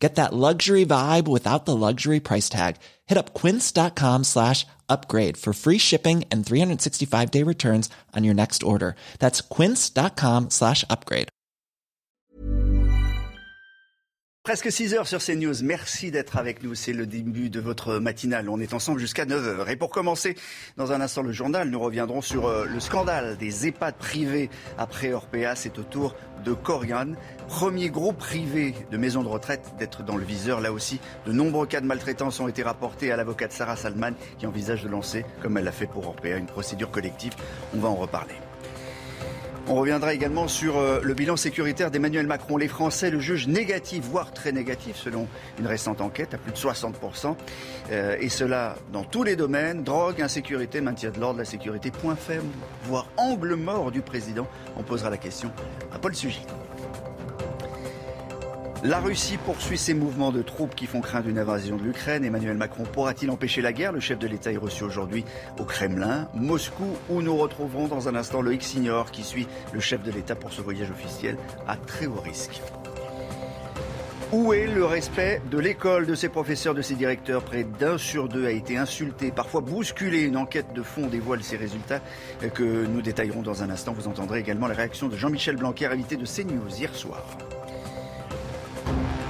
[0.00, 2.76] Get that luxury vibe without the luxury price tag.
[3.06, 8.62] Hit up quince.com slash upgrade for free shipping and 365 day returns on your next
[8.62, 8.96] order.
[9.18, 11.28] That's quince.com slash upgrade.
[14.42, 15.62] Presque 6 heures sur CNews.
[15.62, 16.74] Merci d'être avec nous.
[16.74, 18.48] C'est le début de votre matinale.
[18.48, 19.68] On est ensemble jusqu'à 9 heures.
[19.68, 20.34] Et pour commencer,
[20.78, 25.12] dans un instant, le journal, nous reviendrons sur euh, le scandale des EHPAD privés après
[25.12, 25.54] Orpea.
[25.56, 27.12] C'est au tour de Corian,
[27.48, 30.60] premier groupe privé de maisons de retraite d'être dans le viseur.
[30.60, 34.46] Là aussi, de nombreux cas de maltraitance ont été rapportés à l'avocate Sarah Salman qui
[34.46, 37.34] envisage de lancer, comme elle l'a fait pour Orpea, une procédure collective.
[37.74, 38.34] On va en reparler.
[39.70, 42.56] On reviendra également sur euh, le bilan sécuritaire d'Emmanuel Macron.
[42.56, 45.28] Les Français le jugent négatif, voire très négatif, selon
[45.60, 47.36] une récente enquête, à plus de 60%.
[47.92, 52.16] Euh, et cela dans tous les domaines, drogue, insécurité, maintien de l'ordre, la sécurité, point
[52.16, 52.48] faible,
[52.82, 54.48] voire angle mort du président.
[54.76, 55.52] On posera la question
[55.94, 56.42] à Paul Sugy.
[58.82, 62.24] La Russie poursuit ses mouvements de troupes qui font craindre une invasion de l'Ukraine.
[62.24, 63.92] Emmanuel Macron pourra-t-il empêcher la guerre?
[63.92, 65.26] Le chef de l'État est reçu aujourd'hui
[65.58, 70.02] au Kremlin, Moscou, où nous retrouverons dans un instant Loïc Signor qui suit le chef
[70.02, 71.36] de l'État pour ce voyage officiel
[71.68, 72.62] à très haut risque.
[74.32, 77.42] Où est le respect de l'école, de ses professeurs, de ses directeurs?
[77.42, 80.22] Près d'un sur deux a été insulté, parfois bousculé.
[80.22, 82.00] Une enquête de fond dévoile ces résultats
[82.54, 83.92] que nous détaillerons dans un instant.
[83.92, 87.26] Vous entendrez également la réaction de Jean-Michel Blanquer, invité de CNews hier soir.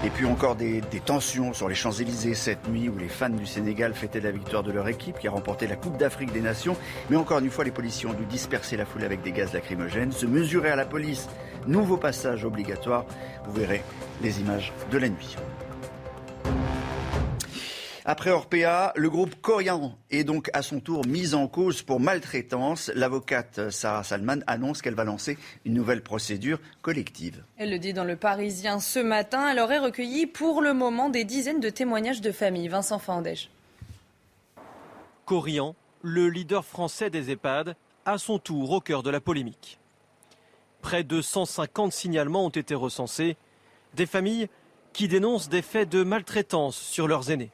[0.03, 3.93] Et puis encore des, tensions sur les Champs-Élysées cette nuit où les fans du Sénégal
[3.93, 6.75] fêtaient la victoire de leur équipe qui a remporté la Coupe d'Afrique des Nations.
[7.11, 10.13] Mais encore une fois, les policiers ont dû disperser la foule avec des gaz lacrymogènes,
[10.13, 11.29] se mesurer à la police.
[11.67, 13.05] Nouveau passage obligatoire.
[13.45, 13.83] Vous verrez
[14.23, 15.37] les images de la nuit.
[18.13, 22.91] Après Orpea, le groupe Corian est donc à son tour mis en cause pour maltraitance.
[22.97, 27.45] L'avocate Sarah Salman annonce qu'elle va lancer une nouvelle procédure collective.
[27.57, 29.49] Elle le dit dans Le Parisien ce matin.
[29.49, 32.67] Elle aurait recueilli pour le moment des dizaines de témoignages de familles.
[32.67, 33.49] Vincent Fandège.
[35.25, 39.79] Corian, le leader français des EHPAD, à son tour au cœur de la polémique.
[40.83, 43.37] Près de 150 signalements ont été recensés.
[43.95, 44.49] Des familles
[44.93, 47.53] qui dénoncent des faits de maltraitance sur leurs aînés.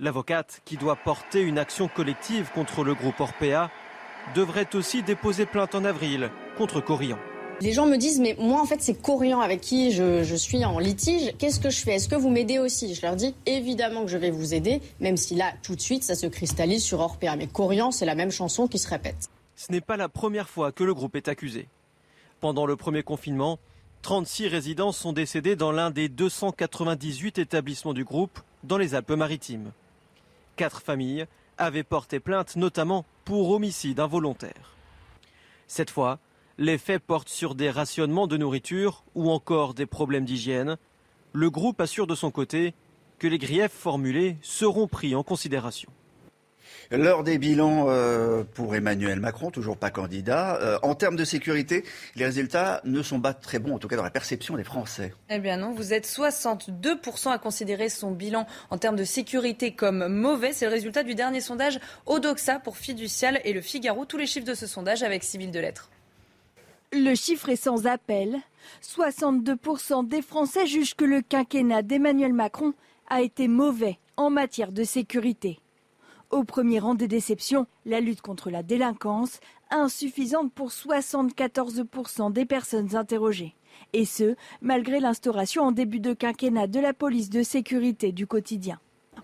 [0.00, 3.70] L'avocate, qui doit porter une action collective contre le groupe Orpea,
[4.34, 7.18] devrait aussi déposer plainte en avril contre Corian.
[7.60, 10.78] Les gens me disent, mais moi en fait c'est Corian avec qui je, suis en
[10.78, 11.96] litige, qu'est-ce que je fais?
[11.96, 12.94] Est-ce que vous m'aidez aussi?
[12.94, 16.02] Je leur dis, évidemment que je vais vous aider, même si là tout de suite
[16.02, 17.36] ça se cristallise sur Orpea.
[17.36, 19.28] Mais Corian, c'est la même chanson qui se répète.
[19.54, 21.68] Ce n'est pas la première fois que le groupe est accusé.
[22.40, 23.58] Pendant le premier confinement,
[24.00, 29.72] 36 résidents sont décédés dans l'un des 298 établissements du groupe dans les Alpes-Maritimes
[30.60, 31.24] quatre familles
[31.56, 34.76] avaient porté plainte notamment pour homicide involontaire.
[35.68, 36.18] Cette fois,
[36.58, 40.76] les faits portent sur des rationnements de nourriture ou encore des problèmes d'hygiène.
[41.32, 42.74] Le groupe assure de son côté
[43.18, 45.90] que les griefs formulés seront pris en considération.
[46.90, 50.58] L'heure des bilans euh, pour Emmanuel Macron, toujours pas candidat.
[50.60, 51.84] Euh, en termes de sécurité,
[52.16, 55.14] les résultats ne sont pas très bons, en tout cas dans la perception des Français.
[55.28, 60.08] Eh bien non, vous êtes 62% à considérer son bilan en termes de sécurité comme
[60.08, 60.52] mauvais.
[60.52, 64.04] C'est le résultat du dernier sondage Odoxa pour Fiducial et le Figaro.
[64.04, 65.90] Tous les chiffres de ce sondage avec Civil de Lettres.
[66.92, 68.36] Le chiffre est sans appel.
[68.82, 72.74] 62% des Français jugent que le quinquennat d'Emmanuel Macron
[73.08, 75.60] a été mauvais en matière de sécurité.
[76.30, 82.94] Au premier rang des déceptions, la lutte contre la délinquance, insuffisante pour 74% des personnes
[82.94, 83.56] interrogées.
[83.94, 88.78] Et ce, malgré l'instauration en début de quinquennat de la police de sécurité du quotidien.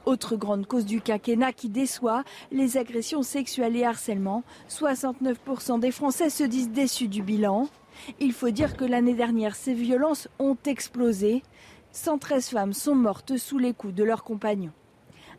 [0.05, 4.43] Autre grande cause du quinquennat qui déçoit, les agressions sexuelles et harcèlement.
[4.69, 7.69] 69% des Français se disent déçus du bilan.
[8.19, 11.45] Il faut dire que l'année dernière, ces violences ont explosé.
[11.93, 14.73] 113 femmes sont mortes sous les coups de leurs compagnons.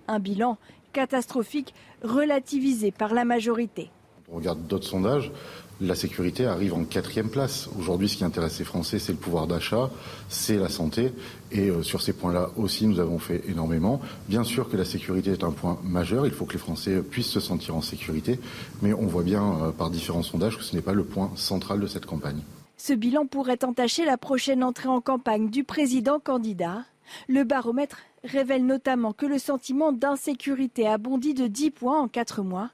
[0.07, 0.57] Un bilan
[0.97, 3.91] catastrophique relativisé par la majorité.
[4.31, 5.31] On regarde d'autres sondages,
[5.79, 7.69] la sécurité arrive en quatrième place.
[7.77, 9.91] Aujourd'hui, ce qui intéresse les Français, c'est le pouvoir d'achat,
[10.27, 11.11] c'est la santé.
[11.51, 14.01] Et euh, sur ces points-là aussi, nous avons fait énormément.
[14.27, 16.25] Bien sûr que la sécurité est un point majeur.
[16.25, 18.39] Il faut que les Français puissent se sentir en sécurité.
[18.81, 21.79] Mais on voit bien euh, par différents sondages que ce n'est pas le point central
[21.79, 22.41] de cette campagne.
[22.77, 26.85] Ce bilan pourrait entacher la prochaine entrée en campagne du président candidat.
[27.27, 32.41] Le baromètre révèle notamment que le sentiment d'insécurité a bondi de 10 points en 4
[32.41, 32.71] mois,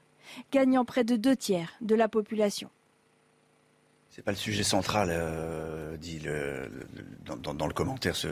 [0.52, 2.70] gagnant près de deux tiers de la population.
[4.14, 6.70] C'est pas le sujet central, euh, dit le,
[7.42, 8.28] dans, le commentaire ce,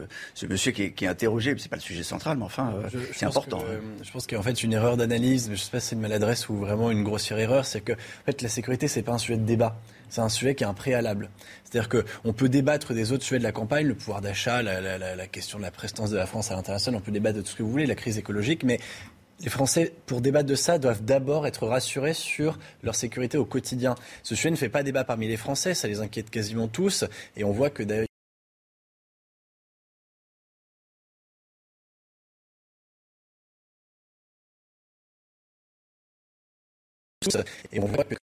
[0.46, 1.56] monsieur qui est, qui est interrogé.
[1.58, 3.58] C'est pas le sujet central, mais enfin, euh, c'est important.
[3.62, 3.80] Hein.
[4.00, 6.54] je pense qu'en fait, une erreur d'analyse, je sais pas si c'est une maladresse ou
[6.54, 9.44] vraiment une grossière erreur, c'est que en fait, la sécurité, c'est pas un sujet de
[9.44, 9.76] débat.
[10.08, 11.30] C'est un sujet qui est un préalable.
[11.64, 15.26] C'est-à-dire qu'on peut débattre des autres sujets de la campagne, le pouvoir d'achat, la, la,
[15.26, 17.56] question de la prestance de la France à l'international, on peut débattre de tout ce
[17.56, 18.78] que vous voulez, la crise écologique, mais
[19.42, 23.94] les Français, pour débattre de ça, doivent d'abord être rassurés sur leur sécurité au quotidien.
[24.22, 27.04] Ce sujet ne fait pas débat parmi les Français, ça les inquiète quasiment tous,
[27.36, 28.06] et on voit que d'ailleurs